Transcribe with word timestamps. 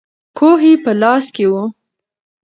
کوهی 0.37 0.73
په 0.83 0.91
لاس 1.01 1.25
کې 1.35 1.45
وو. 1.51 1.63